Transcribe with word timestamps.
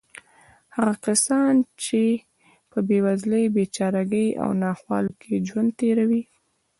هغه 0.75 0.93
کسان 1.05 1.53
چې 1.83 2.01
په 2.71 2.77
بېوزلۍ، 2.87 3.43
بېچارهګۍ 3.55 4.27
او 4.43 4.49
ناخوالو 4.63 5.13
کې 5.21 5.43
ژوند 5.47 5.69
تېروي. 5.79 6.23